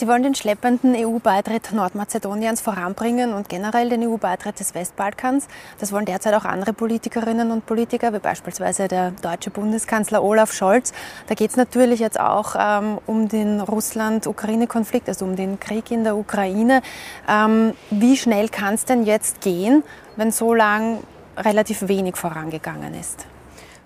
[0.00, 5.46] Sie wollen den schleppenden EU-Beitritt Nordmazedoniens voranbringen und generell den EU-Beitritt des Westbalkans.
[5.78, 10.94] Das wollen derzeit auch andere Politikerinnen und Politiker, wie beispielsweise der deutsche Bundeskanzler Olaf Scholz.
[11.26, 16.02] Da geht es natürlich jetzt auch ähm, um den Russland-Ukraine-Konflikt, also um den Krieg in
[16.02, 16.80] der Ukraine.
[17.28, 19.84] Ähm, wie schnell kann es denn jetzt gehen,
[20.16, 21.00] wenn so lang
[21.36, 23.26] relativ wenig vorangegangen ist?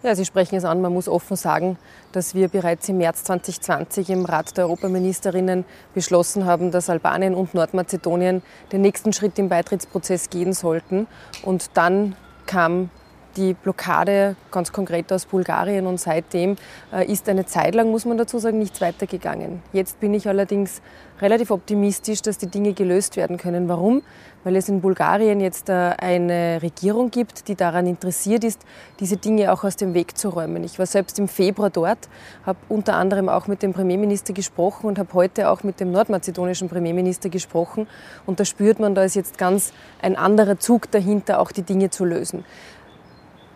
[0.04, 0.82] Ja, Sie sprechen es an.
[0.82, 1.78] Man muss offen sagen,
[2.12, 5.64] dass wir bereits im März 2020 im Rat der Europaministerinnen
[5.94, 11.06] beschlossen haben, dass Albanien und Nordmazedonien den nächsten Schritt im Beitrittsprozess gehen sollten.
[11.42, 12.90] Und dann kam
[13.36, 16.56] die Blockade ganz konkret aus Bulgarien und seitdem
[16.92, 19.62] äh, ist eine Zeit lang, muss man dazu sagen, nichts weitergegangen.
[19.72, 20.80] Jetzt bin ich allerdings
[21.20, 23.68] relativ optimistisch, dass die Dinge gelöst werden können.
[23.68, 24.02] Warum?
[24.42, 28.60] Weil es in Bulgarien jetzt äh, eine Regierung gibt, die daran interessiert ist,
[29.00, 30.64] diese Dinge auch aus dem Weg zu räumen.
[30.64, 32.08] Ich war selbst im Februar dort,
[32.44, 36.68] habe unter anderem auch mit dem Premierminister gesprochen und habe heute auch mit dem nordmazedonischen
[36.68, 37.86] Premierminister gesprochen.
[38.26, 41.90] Und da spürt man, da ist jetzt ganz ein anderer Zug dahinter, auch die Dinge
[41.90, 42.44] zu lösen.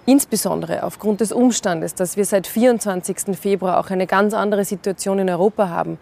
[0.09, 3.39] Insbesondere aufgrund des Umstandes, dass wir seit 24.
[3.39, 5.98] Februar auch eine ganz andere Situation in Europa haben,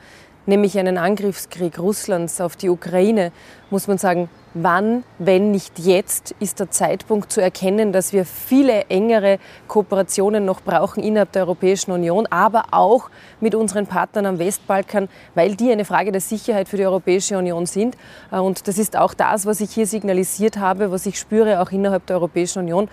[0.46, 3.32] nämlich einen Angriffskrieg Russlands auf die Ukraine,
[3.68, 8.84] muss man sagen, wann, wenn nicht jetzt, ist der Zeitpunkt zu erkennen, dass wir viele
[8.84, 13.10] engere Kooperationen noch brauchen innerhalb der Europäischen Union, aber auch
[13.40, 17.66] mit unseren Partnern am Westbalkan, weil die eine Frage der Sicherheit für die Europäische Union
[17.66, 17.96] sind.
[18.30, 22.06] Und das ist auch das, was ich hier signalisiert habe, was ich spüre, auch innerhalb
[22.06, 22.88] der Europäischen Union.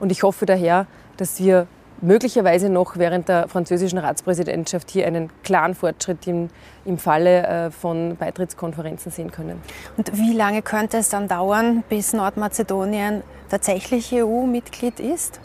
[0.00, 1.66] Und ich hoffe daher, dass wir
[2.00, 6.48] möglicherweise noch während der französischen Ratspräsidentschaft hier einen klaren Fortschritt im,
[6.84, 9.60] im Falle äh, von Beitrittskonferenzen sehen können.
[9.96, 15.40] Und wie lange könnte es dann dauern, bis Nordmazedonien tatsächlich EU-Mitglied ist?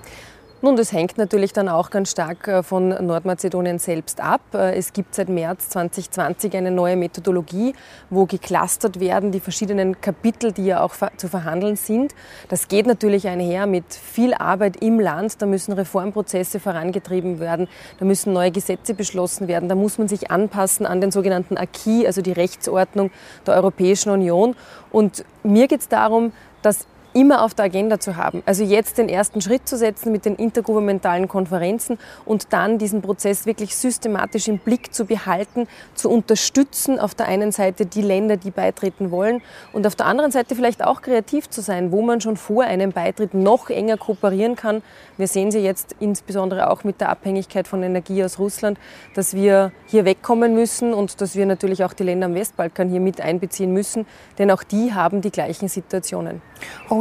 [0.66, 4.39] Nun, das hängt natürlich dann auch ganz stark äh, von Nordmazedonien selbst ab.
[4.53, 7.73] Äh, es gibt seit März 2020 eine neue Methodologie,
[8.09, 12.16] wo geclustert werden die verschiedenen Kapitel, die ja auch zu verhandeln sind.
[12.47, 15.42] Das geht natürlich einher mit viel Arbeit im Land.
[15.42, 17.67] Da müssen Reformprozesse vorangetrieben werden,
[17.99, 22.05] da müssen neue Gesetze beschlossen werden, da muss man sich anpassen an den sogenannten Acquis,
[22.05, 23.11] also die Rechtsordnung
[23.45, 24.55] der Europäischen Union.
[24.93, 28.43] Und mir geht es darum, dass immer auf der Agenda zu haben.
[28.45, 33.45] Also jetzt den ersten Schritt zu setzen mit den intergouvernementalen Konferenzen und dann diesen Prozess
[33.45, 38.51] wirklich systematisch im Blick zu behalten, zu unterstützen auf der einen Seite die Länder, die
[38.51, 39.41] beitreten wollen
[39.71, 42.91] und auf der anderen Seite vielleicht auch kreativ zu sein, wo man schon vor einem
[42.91, 44.81] Beitritt noch enger kooperieren kann.
[45.17, 48.80] Wir sehen sie jetzt insbesondere auch mit der Abhängigkeit von Energie aus Russland,
[49.13, 52.99] dass wir hier wegkommen müssen und dass wir natürlich auch die Länder am Westbalkan hier
[52.99, 54.05] mit einbeziehen müssen,
[54.37, 56.41] denn auch die haben die gleichen Situationen.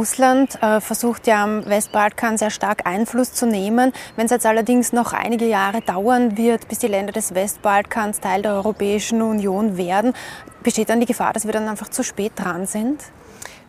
[0.03, 3.93] Russland äh, versucht ja am Westbalkan sehr stark Einfluss zu nehmen.
[4.17, 8.41] Wenn es jetzt allerdings noch einige Jahre dauern wird, bis die Länder des Westbalkans Teil
[8.41, 10.11] der Europäischen Union werden,
[10.61, 13.01] besteht dann die Gefahr, dass wir dann einfach zu spät dran sind?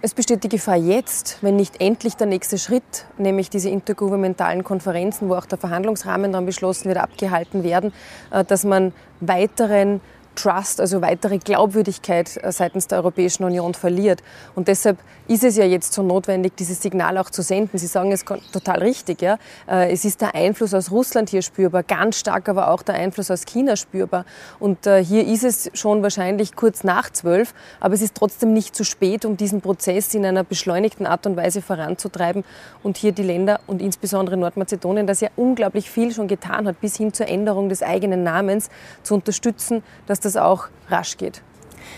[0.03, 5.29] Es besteht die Gefahr jetzt, wenn nicht endlich der nächste Schritt, nämlich diese intergouvernementalen Konferenzen,
[5.29, 7.93] wo auch der Verhandlungsrahmen dann beschlossen wird, abgehalten werden,
[8.33, 10.01] äh, dass man weiteren
[10.35, 14.23] Trust, also weitere Glaubwürdigkeit äh, seitens der Europäischen Union verliert.
[14.55, 17.79] Und deshalb ist es ja jetzt so notwendig, dieses Signal auch zu senden.
[17.79, 19.23] Sie sagen es total richtig.
[19.23, 19.39] Ja?
[19.69, 23.31] Äh, es ist der Einfluss aus Russland hier spürbar, ganz stark aber auch der Einfluss
[23.31, 24.25] aus China spürbar.
[24.59, 28.77] Und äh, hier ist es schon wahrscheinlich kurz nach zwölf, aber es ist trotzdem nicht
[28.77, 32.45] zu spät, um diesen Prozess in einer beschleunigten Art und Weise voranzutreiben
[32.83, 36.97] und hier die Länder und insbesondere Nordmazedonien, das ja unglaublich viel schon getan hat, bis
[36.97, 38.69] hin zur Änderung des eigenen Namens,
[39.03, 41.43] zu unterstützen, dass das auch rasch geht.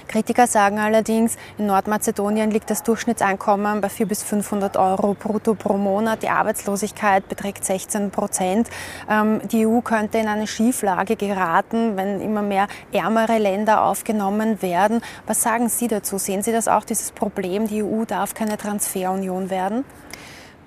[0.09, 5.76] Kritiker sagen allerdings, in Nordmazedonien liegt das Durchschnittseinkommen bei 400 bis 500 Euro brutto pro
[5.76, 6.22] Monat.
[6.22, 8.69] Die Arbeitslosigkeit beträgt 16 Prozent.
[9.09, 15.00] Ähm, die EU könnte in eine Schieflage geraten, wenn immer mehr ärmere Länder aufgenommen werden.
[15.26, 16.19] Was sagen Sie dazu?
[16.19, 19.84] Sehen Sie das auch, dieses Problem, die EU darf keine Transferunion werden?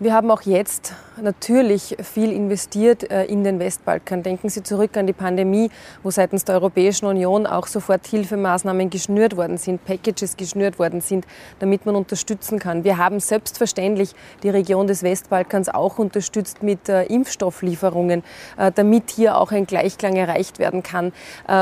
[0.01, 4.23] Wir haben auch jetzt natürlich viel investiert äh, in den Westbalkan.
[4.23, 5.69] Denken Sie zurück an die Pandemie,
[6.03, 11.27] wo seitens der Europäischen Union auch sofort Hilfemaßnahmen geschnürt worden sind, Packages geschnürt worden sind,
[11.59, 12.85] damit man unterstützen kann.
[12.85, 18.23] Wir haben selbstverständlich die Region des Westbalkans auch unterstützt mit äh, Impfstofflieferungen,
[18.57, 21.11] äh, damit hier auch ein Gleichklang erreicht werden kann.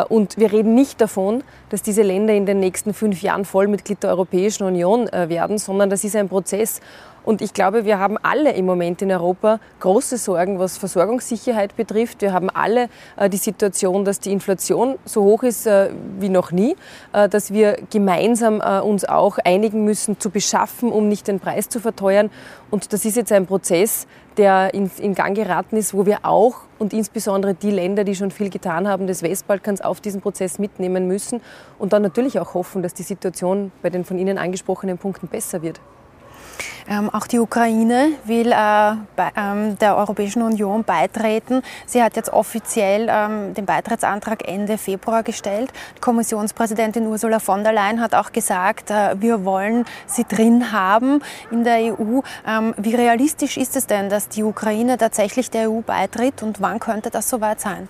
[0.09, 4.11] Und wir reden nicht davon, dass diese Länder in den nächsten fünf Jahren Vollmitglied der
[4.11, 6.81] Europäischen Union werden, sondern das ist ein Prozess,
[7.27, 12.21] Und ich glaube, wir haben alle im Moment in Europa große Sorgen, was Versorgungssicherheit betrifft.
[12.21, 12.87] Wir haben alle
[13.17, 15.89] äh, die Situation, dass die Inflation so hoch ist äh,
[16.19, 16.77] wie noch nie,
[17.11, 21.81] äh, dass wir gemeinsam uns auch einigen müssen zu beschaffen, um nicht den Preis zu
[21.81, 22.29] verteuern.
[22.71, 24.07] Und das ist jetzt ein Prozess,
[24.37, 28.49] der in, Gang geraten ist, wo wir auch und insbesondere die Länder, die schon viel
[28.49, 31.41] getan haben, des Westbalkans auf diesen Prozess mitnehmen müssen
[31.77, 35.61] und dann natürlich auch hoffen, dass die Situation bei den von Ihnen angesprochenen Punkten besser
[35.61, 35.81] wird.
[36.89, 41.61] Ähm, auch die Ukraine will äh, bei, ähm, der Europäischen Union beitreten.
[41.85, 45.71] Sie hat jetzt offiziell ähm, den Beitrittsantrag Ende Februar gestellt.
[45.97, 51.21] Die Kommissionspräsidentin Ursula von der Leyen hat auch gesagt, äh, wir wollen sie drin haben
[51.51, 52.21] in der EU.
[52.47, 56.79] Ähm, wie realistisch ist es denn, dass die Ukraine tatsächlich der EU beitritt und wann
[56.79, 57.89] könnte das soweit sein?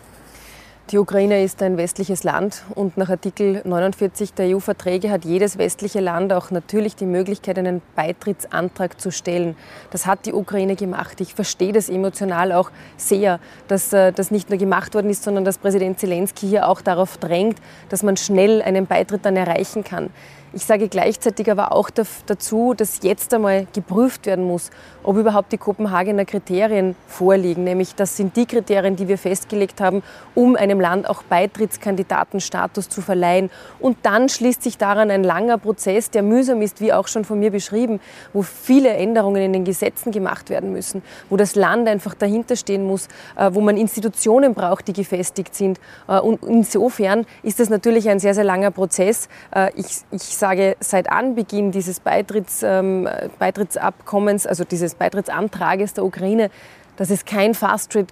[0.91, 5.99] Die Ukraine ist ein westliches Land und nach Artikel 49 der EU-Verträge hat jedes westliche
[5.99, 9.57] Land auch natürlich die Möglichkeit, einen Beitrittsantrag zu stellen.
[9.91, 11.19] Das hat die Ukraine gemacht.
[11.19, 15.43] Ich verstehe das emotional auch sehr, dass äh, das nicht nur gemacht worden ist, sondern
[15.43, 17.57] dass Präsident Zelensky hier auch darauf drängt,
[17.89, 20.09] dass man schnell einen Beitritt dann erreichen kann.
[20.57, 24.71] Ich sage gleichzeitig aber auch dazu, dass jetzt einmal geprüft werden muss,
[25.03, 27.63] ob überhaupt die Kopenhagener Kriterien vorliegen.
[27.63, 30.01] Nämlich das sind die Kriterien, die wir festgelegt haben,
[30.33, 33.51] um einem Land auch Beitrittskandidatenstatus zu verleihen.
[33.79, 37.37] Und dann schließt sich daran ein langer Prozess, der mühsam ist, wie auch schon von
[37.37, 37.99] mir beschrieben,
[38.33, 42.83] wo viele Änderungen in den Gesetzen gemacht werden müssen, wo das Land einfach dahinter stehen
[42.83, 45.79] muss, äh, wo man Institutionen braucht, die gefestigt sind.
[46.07, 49.29] Äh, und insofern ist das natürlich ein sehr, sehr langer Prozess.
[49.53, 50.46] Äh, ich, ich sage,
[50.79, 53.07] seit Anbeginn dieses Beitritts, ähm,
[53.39, 56.49] Beitrittsabkommens, also dieses Beitrittsantrages der Ukraine,
[56.97, 58.07] dass es kein Fast-Track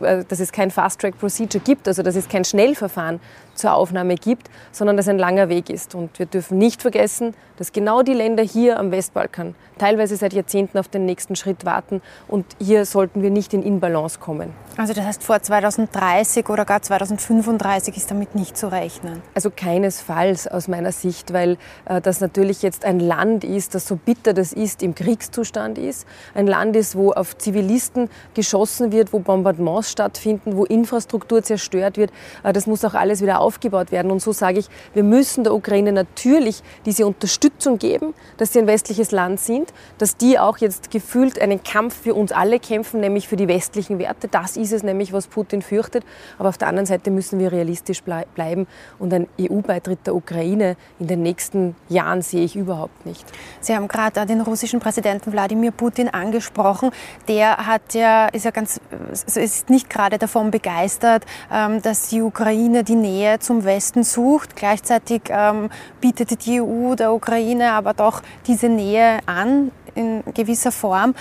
[0.00, 3.20] äh, dass es kein Fast-Track Procedure gibt, also dass es kein Schnellverfahren
[3.54, 5.94] zur Aufnahme gibt, sondern dass ein langer Weg ist.
[5.94, 10.78] Und wir dürfen nicht vergessen, dass genau die Länder hier am Westbalkan teilweise seit Jahrzehnten
[10.78, 12.02] auf den nächsten Schritt warten.
[12.26, 14.52] Und hier sollten wir nicht in Inbalance kommen.
[14.76, 19.22] Also das heißt, vor 2030 oder gar 2035 ist damit nicht zu rechnen?
[19.34, 23.96] Also keinesfalls aus meiner Sicht, weil äh, das natürlich jetzt ein Land ist, das so
[23.96, 26.06] bitter das ist, im Kriegszustand ist.
[26.34, 32.12] Ein Land ist, wo auf Zivilisten geschossen wird, wo Bombardements stattfinden, wo Infrastruktur zerstört wird.
[32.42, 34.10] Äh, das muss auch alles wieder aufgebaut werden.
[34.10, 37.47] Und so sage ich, wir müssen der Ukraine natürlich diese Unterstützung
[37.78, 42.14] geben, dass sie ein westliches Land sind, dass die auch jetzt gefühlt einen Kampf für
[42.14, 44.28] uns alle kämpfen, nämlich für die westlichen Werte.
[44.28, 46.04] Das ist es nämlich, was Putin fürchtet.
[46.38, 48.66] Aber auf der anderen Seite müssen wir realistisch bleiben.
[48.98, 53.24] Und ein EU-Beitritt der Ukraine in den nächsten Jahren sehe ich überhaupt nicht.
[53.60, 56.90] Sie haben gerade den russischen Präsidenten Wladimir Putin angesprochen.
[57.28, 58.80] Der hat ja, ist ja ganz,
[59.12, 64.56] ist nicht gerade davon begeistert, ähm, dass die Ukraine die Nähe zum Westen sucht.
[64.56, 67.37] Gleichzeitig ähm, bietet die EU der Ukraine
[67.72, 71.14] aber doch diese Nähe an in gewisser Form.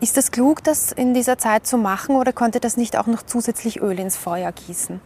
[0.00, 3.22] Ist das klug, das in dieser Zeit zu machen oder konnte das nicht auch noch
[3.22, 5.00] zusätzlich Öl ins Feuer gießen?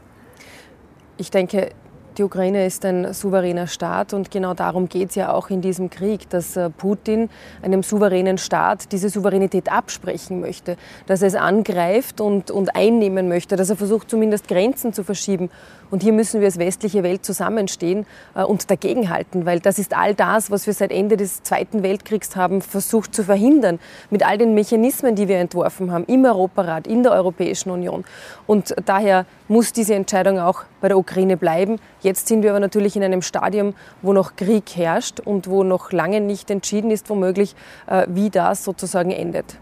[1.18, 1.70] Ich denke,
[2.18, 5.90] die Ukraine ist ein souveräner Staat und genau darum geht es ja auch in diesem
[5.90, 7.28] Krieg, dass äh, Putin
[7.62, 10.76] einem souveränen Staat diese Souveränität absprechen möchte,
[11.06, 15.50] dass er es angreift und, und einnehmen möchte, dass er versucht zumindest Grenzen zu verschieben.
[15.90, 20.14] Und hier müssen wir als westliche Welt zusammenstehen äh, und dagegenhalten, weil das ist all
[20.14, 23.78] das, was wir seit Ende des Zweiten Weltkriegs haben versucht zu verhindern,
[24.10, 28.04] mit all den Mechanismen, die wir entworfen haben, im Europarat, in der Europäischen Union.
[28.46, 31.78] Und daher muss diese Entscheidung auch bei der Ukraine bleiben.
[32.00, 35.92] Jetzt sind wir aber natürlich in einem Stadium, wo noch Krieg herrscht und wo noch
[35.92, 37.54] lange nicht entschieden ist, womöglich,
[37.86, 39.58] äh, wie das sozusagen endet.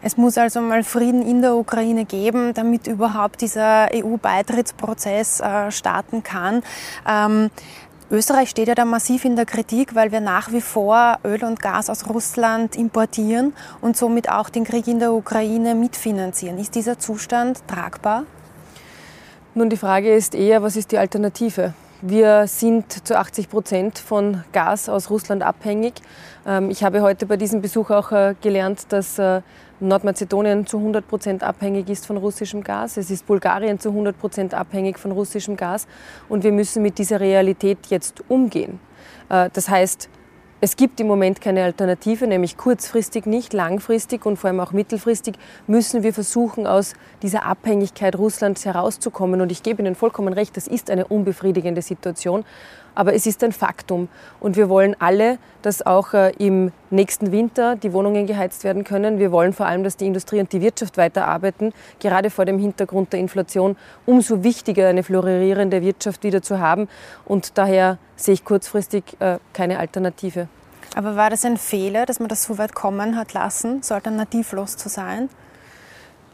[0.00, 6.22] Es muss also mal Frieden in der Ukraine geben, damit überhaupt dieser EU-Beitrittsprozess äh, starten
[6.22, 6.62] kann.
[7.06, 7.50] Ähm,
[8.10, 11.60] Österreich steht ja da massiv in der Kritik, weil wir nach wie vor Öl und
[11.60, 13.52] Gas aus Russland importieren
[13.82, 16.58] und somit auch den Krieg in der Ukraine mitfinanzieren.
[16.58, 18.24] Ist dieser Zustand tragbar?
[19.58, 21.74] Nun, die Frage ist eher, was ist die Alternative?
[22.00, 25.94] Wir sind zu 80 Prozent von Gas aus Russland abhängig.
[26.46, 29.42] Ähm, ich habe heute bei diesem Besuch auch äh, gelernt, dass äh,
[29.80, 32.98] Nordmazedonien zu 100 Prozent abhängig ist von russischem Gas.
[32.98, 35.88] Es ist Bulgarien zu 100 Prozent abhängig von russischem Gas.
[36.28, 38.78] Und wir müssen mit dieser Realität jetzt umgehen.
[39.28, 40.08] Äh, das heißt,
[40.60, 45.36] es gibt im Moment keine Alternative, nämlich kurzfristig nicht, langfristig und vor allem auch mittelfristig
[45.68, 49.40] müssen wir versuchen, aus dieser Abhängigkeit Russlands herauszukommen.
[49.40, 52.44] Und ich gebe Ihnen vollkommen recht, das ist eine unbefriedigende Situation,
[52.98, 54.08] aber es ist ein Faktum.
[54.40, 59.20] Und wir wollen alle, dass auch äh, im nächsten Winter die Wohnungen geheizt werden können.
[59.20, 63.12] Wir wollen vor allem, dass die Industrie und die Wirtschaft weiterarbeiten, gerade vor dem Hintergrund
[63.12, 63.76] der Inflation.
[64.04, 66.88] Umso wichtiger, eine florierende Wirtschaft wieder zu haben.
[67.24, 70.48] Und daher sehe ich kurzfristig äh, keine Alternative.
[70.96, 74.76] Aber war das ein Fehler, dass man das so weit kommen hat lassen, so alternativlos
[74.76, 75.28] zu sein?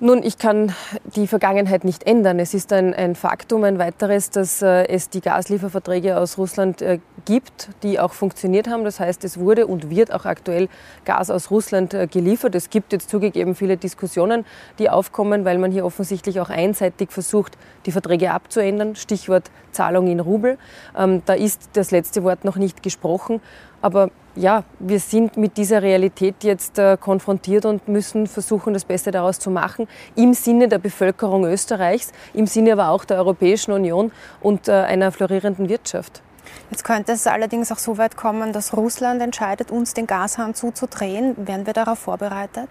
[0.04, 0.74] Nun, ich kann
[1.16, 2.38] die Vergangenheit nicht ändern.
[2.38, 6.98] Es ist ein, ein Faktum, ein weiteres, dass äh, es die Gaslieferverträge aus Russland äh,
[7.24, 8.84] gibt, die auch funktioniert haben.
[8.84, 10.68] Das heißt, es wurde und wird auch aktuell
[11.06, 12.54] Gas aus Russland äh, geliefert.
[12.54, 14.44] Es gibt jetzt zugegeben viele Diskussionen,
[14.78, 17.56] die aufkommen, weil man hier offensichtlich auch einseitig versucht,
[17.86, 18.96] die Verträge abzuändern.
[18.96, 20.58] Stichwort Zahlung in Rubel.
[20.98, 23.40] Ähm, da ist das letzte Wort noch nicht gesprochen.
[23.80, 29.10] Aber ja, wir sind mit dieser Realität jetzt äh, konfrontiert und müssen versuchen, das Beste
[29.10, 29.86] daraus zu machen,
[30.16, 35.12] im Sinne der Bevölkerung Österreichs, im Sinne aber auch der Europäischen Union und äh, einer
[35.12, 36.22] florierenden Wirtschaft.
[36.70, 41.34] Jetzt könnte es allerdings auch so weit kommen, dass Russland entscheidet, uns den Gashahn zuzudrehen.
[41.46, 42.68] Werden wir darauf vorbereitet?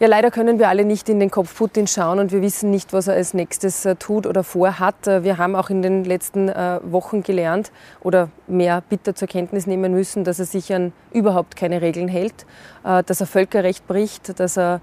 [0.00, 2.92] Ja, leider können wir alle nicht in den Kopf Putin schauen und wir wissen nicht,
[2.92, 5.06] was er als nächstes äh, tut oder vorhat.
[5.06, 7.70] Äh, wir haben auch in den letzten äh, Wochen gelernt
[8.00, 12.44] oder mehr bitter zur Kenntnis nehmen müssen, dass er sich an überhaupt keine Regeln hält,
[12.82, 14.80] dass er Völkerrecht bricht, dass er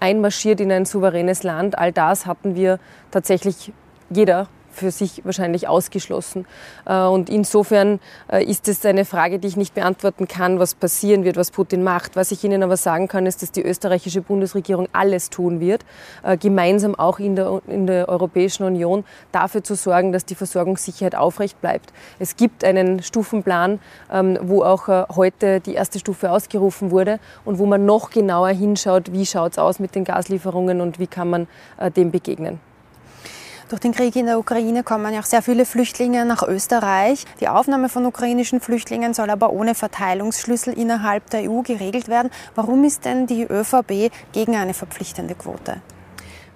[0.00, 1.78] einmarschiert in ein souveränes Land.
[1.78, 2.78] All das hatten wir
[3.10, 3.72] tatsächlich
[4.08, 4.48] jeder
[4.80, 6.46] für sich wahrscheinlich ausgeschlossen.
[6.86, 8.00] Äh, und insofern
[8.32, 11.84] äh, ist es eine Frage, die ich nicht beantworten kann, was passieren wird, was Putin
[11.84, 12.16] macht.
[12.16, 15.84] Was ich Ihnen aber sagen kann, ist, dass die österreichische Bundesregierung alles tun wird,
[16.24, 21.14] äh, gemeinsam auch in der, in der Europäischen Union, dafür zu sorgen, dass die Versorgungssicherheit
[21.14, 21.92] aufrecht bleibt.
[22.18, 23.78] Es gibt einen Stufenplan,
[24.10, 29.12] ähm, wo auch heute die erste Stufe ausgerufen wurde und wo man noch genauer hinschaut,
[29.12, 31.46] wie schaut es aus mit den Gaslieferungen und wie kann man
[31.96, 32.69] dem begegnen.
[33.70, 37.24] Durch den Krieg in der Ukraine kommen ja auch sehr viele Flüchtlinge nach Österreich.
[37.38, 42.32] Die Aufnahme von ukrainischen Flüchtlingen soll aber ohne Verteilungsschlüssel innerhalb der EU geregelt werden.
[42.56, 45.76] Warum ist denn die ÖVP gegen eine verpflichtende Quote?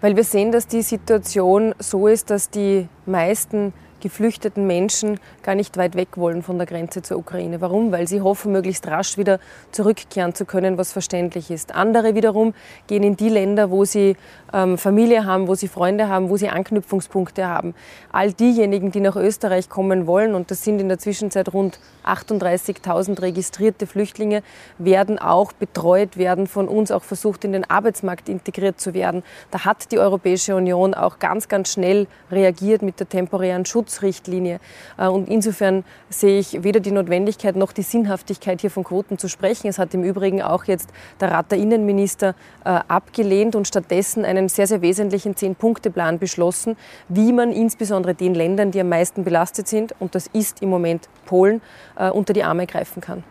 [0.01, 3.73] Weil wir sehen, dass die Situation so ist, dass die meisten
[4.05, 7.63] geflüchteten Menschen gar nicht weit weg wollen von der Grenze zur Ukraine.
[7.63, 7.91] Warum?
[7.91, 9.41] Weil sie hoffen, möglichst rasch wieder
[9.73, 11.75] zurückkehren zu können, was verständlich ist.
[11.75, 12.53] Andere wiederum
[12.87, 14.17] gehen in die Länder, wo sie
[14.53, 17.75] ähm, Familie haben, wo sie Freunde haben, wo sie Anknüpfungspunkte haben.
[18.13, 23.23] All diejenigen, die nach Österreich kommen wollen, und das sind in der Zwischenzeit rund 38.000
[23.23, 24.43] registrierte Flüchtlinge,
[24.77, 29.23] werden auch betreut, werden von uns auch versucht, in den Arbeitsmarkt integriert zu werden.
[29.51, 34.61] Da hat die Europäische Union auch ganz, ganz schnell reagiert mit der temporären Schutz Schutzrichtlinie.
[34.99, 39.29] Äh, und insofern sehe ich weder die Notwendigkeit noch die Sinnhaftigkeit, hier von Quoten zu
[39.29, 39.69] sprechen.
[39.69, 42.35] Es hat im Übrigen auch jetzt der Rat der Innenminister
[42.65, 46.77] äh, abgelehnt und stattdessen einen sehr, sehr wesentlichen Zehn-Punkte-Plan beschlossen,
[47.09, 51.09] wie man insbesondere den Ländern, die am meisten belastet sind, und das ist im Moment
[51.27, 51.61] Polen,
[51.97, 53.25] äh, unter die Arme greifen kann.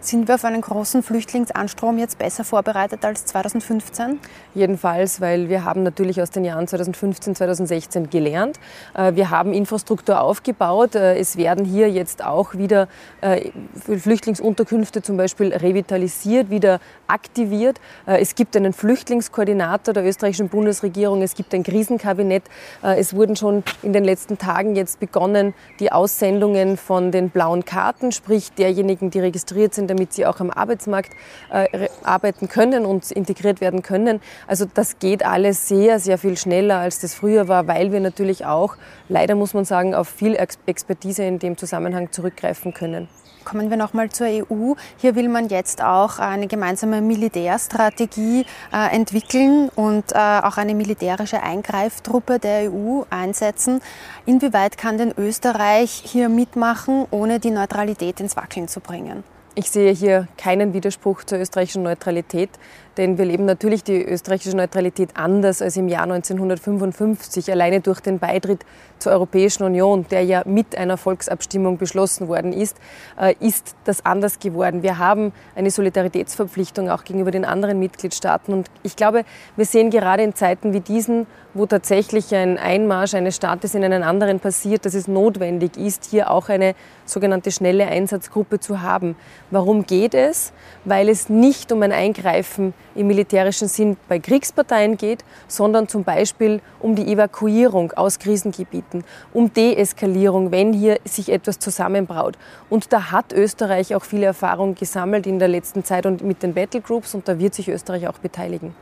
[0.00, 4.18] Sind wir auf einen großen Flüchtlingsanstrom jetzt besser vorbereitet als 2015?
[4.54, 8.58] Jedenfalls, weil wir haben natürlich aus den Jahren 2015, 2016 gelernt.
[8.94, 10.94] Äh, wir haben Infrastruktur aufgebaut.
[10.94, 12.88] Äh, es werden hier jetzt auch wieder
[13.20, 13.50] äh,
[13.98, 17.80] Flüchtlingsunterkünfte zum Beispiel revitalisiert, wieder aktiviert.
[18.06, 21.22] Es gibt einen Flüchtlingskoordinator der österreichischen Bundesregierung.
[21.22, 22.44] Es gibt ein Krisenkabinett.
[22.82, 28.12] Es wurden schon in den letzten Tagen jetzt begonnen, die Aussendungen von den blauen Karten,
[28.12, 31.12] sprich derjenigen, die registriert sind, damit sie auch am Arbeitsmarkt
[31.50, 34.20] äh, arbeiten können und integriert werden können.
[34.46, 38.44] Also das geht alles sehr, sehr viel schneller, als das früher war, weil wir natürlich
[38.44, 38.76] auch,
[39.08, 43.08] leider muss man sagen, auf viel Expertise in dem Zusammenhang zurückgreifen können.
[43.46, 44.74] Kommen wir nochmal zur EU.
[44.96, 51.40] Hier will man jetzt auch eine gemeinsame Militärstrategie äh, entwickeln und äh, auch eine militärische
[51.44, 53.82] Eingreiftruppe der EU einsetzen.
[54.26, 59.22] Inwieweit kann denn Österreich hier mitmachen, ohne die Neutralität ins Wackeln zu bringen?
[59.54, 62.50] Ich sehe hier keinen Widerspruch zur österreichischen Neutralität.
[62.96, 68.18] Denn wir leben natürlich die österreichische Neutralität anders als im Jahr 1955, alleine durch den
[68.18, 68.64] Beitritt
[68.98, 72.78] zur Europäischen Union, der ja mit einer Volksabstimmung beschlossen worden ist,
[73.20, 74.82] äh, ist das anders geworden.
[74.82, 78.54] Wir haben eine Solidaritätsverpflichtung auch gegenüber den anderen Mitgliedstaaten.
[78.54, 79.24] Und ich glaube,
[79.56, 84.02] wir sehen gerade in Zeiten wie diesen, wo tatsächlich ein Einmarsch eines Staates in einen
[84.02, 86.74] anderen passiert, dass es notwendig ist, hier auch eine
[87.04, 89.16] sogenannte schnelle Einsatzgruppe zu haben.
[89.50, 90.52] Warum geht es?
[90.84, 96.60] Weil es nicht um ein Eingreifen im militärischen Sinn bei Kriegsparteien geht, sondern zum Beispiel
[96.80, 102.36] um die Evakuierung aus Krisengebieten, um Deeskalierung, wenn hier sich etwas zusammenbraut.
[102.70, 106.54] Und da hat Österreich auch viele Erfahrungen gesammelt in der letzten Zeit und mit den
[106.54, 108.74] Battlegroups und da wird sich Österreich auch beteiligen.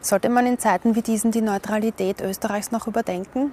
[0.00, 3.52] Sollte man in Zeiten wie diesen die Neutralität Österreichs noch überdenken?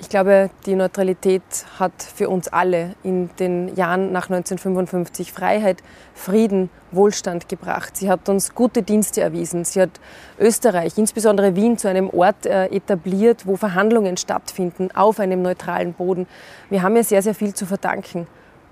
[0.00, 1.42] Ich glaube, die Neutralität
[1.80, 5.82] hat für uns alle in den Jahren nach 1955 Freiheit,
[6.14, 7.96] Frieden, Wohlstand gebracht.
[7.96, 9.64] Sie hat uns gute Dienste erwiesen.
[9.64, 9.90] Sie hat
[10.38, 16.28] Österreich, insbesondere Wien, zu einem Ort äh, etabliert, wo Verhandlungen stattfinden auf einem neutralen Boden.
[16.70, 18.28] Wir haben ihr sehr, sehr viel zu verdanken.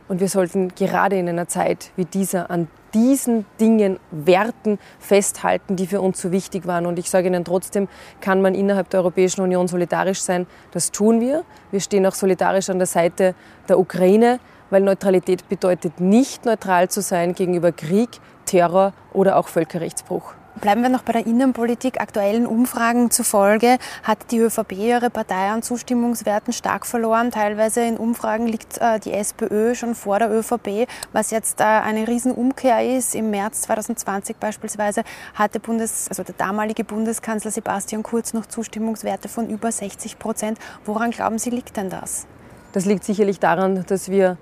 [0.07, 5.87] Und wir sollten gerade in einer Zeit wie dieser an diesen Dingen, Werten festhalten, die
[5.87, 6.87] für uns so wichtig waren.
[6.87, 7.89] Und ich sage Ihnen trotzdem,
[8.23, 10.47] kann man innerhalb der Europäischen Union solidarisch sein.
[10.73, 11.45] Das tun wir.
[11.71, 13.35] Wir stehen auch solidarisch an der Seite
[13.69, 18.09] der Ukraine, weil Neutralität bedeutet nicht neutral zu sein gegenüber Krieg,
[18.47, 20.35] Terror oder auch Völkerrechtsbruch.
[20.61, 22.01] Bleiben wir noch bei der Innenpolitik.
[22.01, 27.31] Aktuellen Umfragen zufolge hat die ÖVP ihre Partei an Zustimmungswerten stark verloren.
[27.31, 32.09] Teilweise in Umfragen liegt äh, die SPÖ schon vor der ÖVP, was jetzt äh, eine
[32.09, 33.15] Riesenumkehr ist.
[33.15, 35.03] Im März 2020 beispielsweise
[35.35, 40.59] hatte Bundes, also der damalige Bundeskanzler Sebastian Kurz noch Zustimmungswerte von über 60 Prozent.
[40.87, 42.27] Woran glauben Sie, liegt denn das?
[42.73, 44.39] Das liegt sicherlich daran, dass wir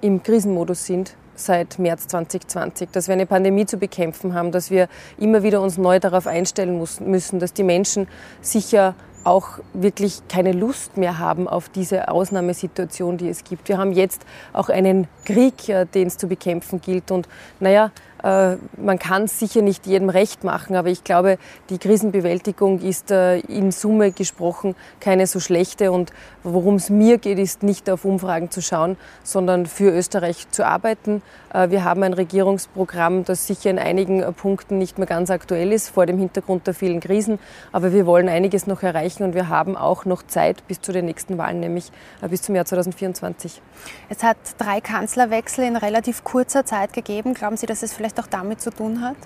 [0.00, 4.88] im Krisenmodus sind seit März 2020, dass wir eine Pandemie zu bekämpfen haben, dass wir
[5.18, 8.08] immer wieder uns neu darauf einstellen müssen, dass die Menschen
[8.40, 13.68] sicher auch wirklich keine Lust mehr haben auf diese Ausnahmesituation, die es gibt.
[13.68, 17.10] Wir haben jetzt auch einen Krieg, äh, den es zu bekämpfen gilt.
[17.10, 17.90] Und naja,
[18.24, 21.36] man kann es sicher nicht jedem recht machen, aber ich glaube,
[21.68, 25.92] die Krisenbewältigung ist äh, in Summe gesprochen keine so schlechte.
[25.92, 26.10] Und
[26.42, 31.20] worum es mir geht, ist nicht auf Umfragen zu schauen, sondern für Österreich zu arbeiten.
[31.52, 35.90] Äh, wir haben ein Regierungsprogramm, das sicher in einigen Punkten nicht mehr ganz aktuell ist,
[35.90, 37.38] vor dem Hintergrund der vielen Krisen.
[37.72, 41.04] Aber wir wollen einiges noch erreichen und wir haben auch noch Zeit bis zu den
[41.04, 41.92] nächsten Wahlen, nämlich
[42.30, 43.60] bis zum Jahr 2024.
[44.08, 47.34] Es hat drei Kanzlerwechsel in relativ kurzer Zeit gegeben.
[47.34, 49.16] Glauben Sie, dass es vielleicht vielleicht auch damit zu tun hat?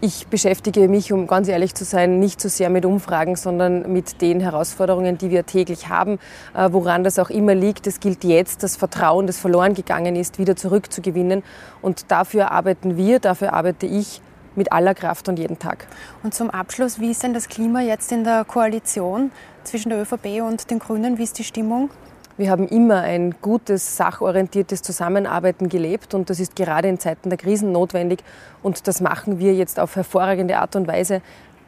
[0.00, 4.22] Ich beschäftige mich, um ganz ehrlich zu sein, nicht so sehr mit Umfragen, sondern mit
[4.22, 6.20] den Herausforderungen, die wir täglich haben,
[6.54, 7.88] äh, woran das auch immer liegt.
[7.88, 11.42] Es gilt jetzt, das Vertrauen, das verloren gegangen ist, wieder zurückzugewinnen.
[11.82, 14.22] Und dafür arbeiten wir, dafür arbeite ich
[14.54, 15.88] mit aller Kraft und jeden Tag.
[16.22, 19.32] Und zum Abschluss, wie ist denn das Klima jetzt in der Koalition
[19.64, 21.18] zwischen der ÖVP und den Grünen?
[21.18, 21.90] Wie ist die Stimmung?
[22.38, 27.36] Wir haben immer ein gutes, sachorientiertes Zusammenarbeiten gelebt und das ist gerade in Zeiten der
[27.36, 28.20] Krisen notwendig
[28.62, 31.20] und das machen wir jetzt auf hervorragende Art und Weise,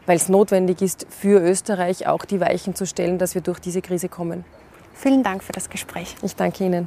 [0.07, 3.83] weil es notwendig ist, für Österreich auch die Weichen zu stellen, dass wir durch diese
[3.83, 4.45] Krise kommen.
[4.95, 6.15] Vielen Dank für das Gespräch.
[6.23, 6.87] Ich danke Ihnen.